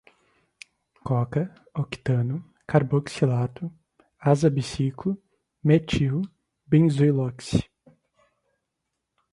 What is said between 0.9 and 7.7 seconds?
coca, octano, carboxilato, azabiciclo, metil, benzoiloxi